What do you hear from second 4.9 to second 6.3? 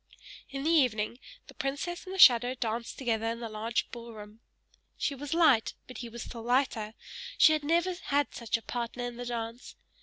She was light, but he was